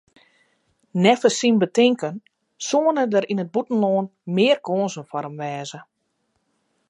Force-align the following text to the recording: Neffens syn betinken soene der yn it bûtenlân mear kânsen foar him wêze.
Neffens 1.03 1.35
syn 1.41 1.55
betinken 1.63 2.15
soene 2.67 3.03
der 3.11 3.25
yn 3.31 3.43
it 3.43 3.51
bûtenlân 3.53 4.05
mear 4.35 4.57
kânsen 4.65 5.05
foar 5.09 5.25
him 5.27 5.37
wêze. 5.41 5.79